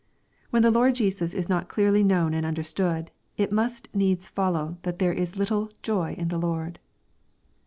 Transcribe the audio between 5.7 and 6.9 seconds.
"joy in the Lord."